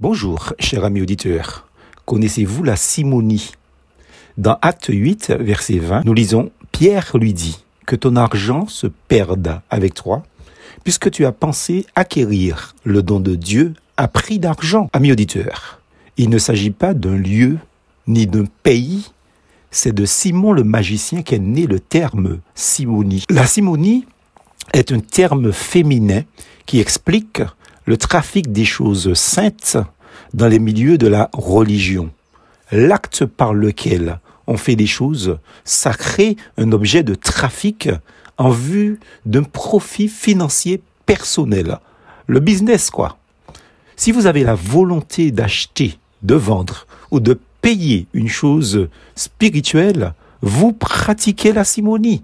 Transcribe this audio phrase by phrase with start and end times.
[0.00, 1.68] Bonjour, cher ami auditeur.
[2.06, 3.52] Connaissez-vous la simonie?
[4.38, 9.60] Dans Acte 8, verset 20, nous lisons Pierre lui dit que ton argent se perde
[9.68, 10.22] avec toi,
[10.84, 14.88] puisque tu as pensé acquérir le don de Dieu à prix d'argent.
[14.94, 15.82] Ami auditeur,
[16.16, 17.58] il ne s'agit pas d'un lieu
[18.06, 19.10] ni d'un pays,
[19.70, 23.24] c'est de Simon le magicien qu'est né le terme simonie.
[23.28, 24.06] La simonie
[24.72, 26.22] est un terme féminin
[26.64, 27.42] qui explique
[27.86, 29.76] le trafic des choses saintes
[30.34, 32.10] dans les milieux de la religion.
[32.72, 37.88] L'acte par lequel on fait des choses sacrées, un objet de trafic
[38.38, 41.78] en vue d'un profit financier personnel.
[42.26, 43.18] Le business, quoi.
[43.96, 50.72] Si vous avez la volonté d'acheter, de vendre ou de payer une chose spirituelle, vous
[50.72, 52.22] pratiquez la simonie.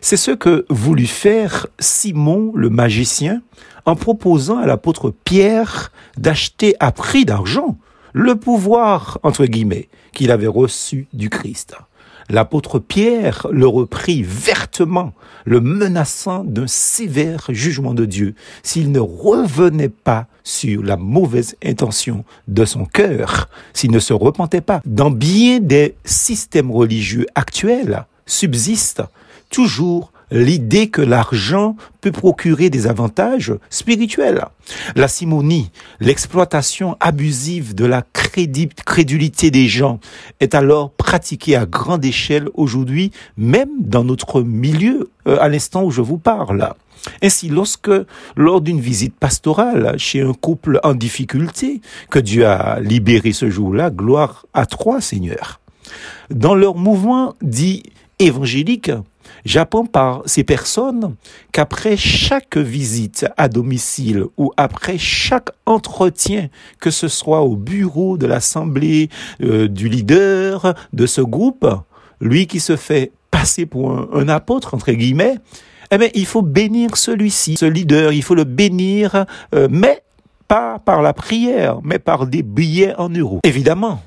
[0.00, 3.42] C'est ce que voulut faire Simon le magicien
[3.84, 7.76] en proposant à l'apôtre Pierre d'acheter à prix d'argent
[8.12, 11.74] le pouvoir, entre guillemets, qu'il avait reçu du Christ.
[12.28, 15.12] L'apôtre Pierre le reprit vertement,
[15.44, 22.24] le menaçant d'un sévère jugement de Dieu s'il ne revenait pas sur la mauvaise intention
[22.48, 24.80] de son cœur, s'il ne se repentait pas.
[24.86, 29.02] Dans bien des systèmes religieux actuels subsiste
[29.52, 34.46] toujours l'idée que l'argent peut procurer des avantages spirituels.
[34.96, 40.00] La simonie, l'exploitation abusive de la crédulité des gens
[40.40, 45.90] est alors pratiquée à grande échelle aujourd'hui, même dans notre milieu, euh, à l'instant où
[45.90, 46.72] je vous parle.
[47.22, 47.90] Ainsi, lorsque,
[48.36, 53.90] lors d'une visite pastorale chez un couple en difficulté, que Dieu a libéré ce jour-là,
[53.90, 55.60] gloire à trois seigneurs,
[56.30, 57.82] dans leur mouvement dit
[58.26, 58.90] évangélique,
[59.44, 61.14] j'apprends par ces personnes
[61.52, 66.48] qu'après chaque visite à domicile ou après chaque entretien,
[66.80, 69.08] que ce soit au bureau de l'assemblée
[69.42, 71.66] euh, du leader de ce groupe,
[72.20, 75.36] lui qui se fait passer pour un, apôtre, entre guillemets,
[75.90, 80.02] eh bien, il faut bénir celui-ci, ce leader, il faut le bénir, euh, mais
[80.48, 83.40] pas par la prière, mais par des billets en euros.
[83.44, 84.02] Évidemment,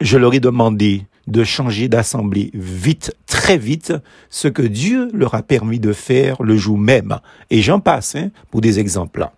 [0.00, 3.92] je leur ai demandé de changer d'assemblée vite, très vite,
[4.30, 7.18] ce que Dieu leur a permis de faire le jour même.
[7.50, 9.28] Et j'en passe hein, pour des exemples.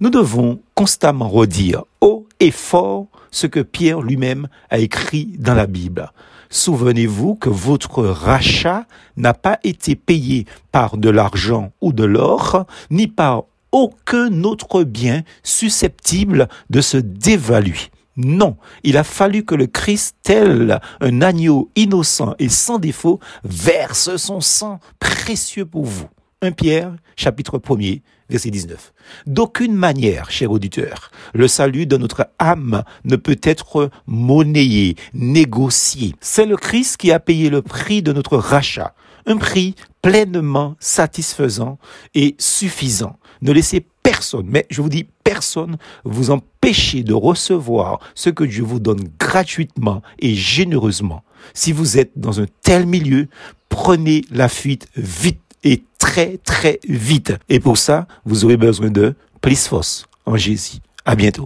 [0.00, 5.66] Nous devons constamment redire haut et fort ce que Pierre lui-même a écrit dans la
[5.66, 6.10] Bible.
[6.50, 13.06] Souvenez-vous que votre rachat n'a pas été payé par de l'argent ou de l'or, ni
[13.06, 17.90] par aucun autre bien susceptible de se dévaluer.
[18.16, 24.16] Non, il a fallu que le Christ, tel un agneau innocent et sans défaut, verse
[24.16, 26.08] son sang précieux pour vous.
[26.42, 28.92] 1 Pierre, chapitre 1er, verset 19.
[29.26, 36.16] D'aucune manière, cher auditeur, le salut de notre âme ne peut être monnayé, négocié.
[36.20, 38.92] C'est le Christ qui a payé le prix de notre rachat,
[39.26, 41.78] un prix pleinement satisfaisant
[42.16, 43.18] et suffisant.
[43.40, 48.64] Ne laissez personne, mais je vous dis personne, vous empêcher de recevoir ce que Dieu
[48.64, 51.22] vous donne gratuitement et généreusement.
[51.54, 53.28] Si vous êtes dans un tel milieu,
[53.68, 57.32] prenez la fuite vite et très très vite.
[57.48, 60.78] Et pour ça, vous aurez besoin de plus force en Jésus.
[61.04, 61.40] À bientôt.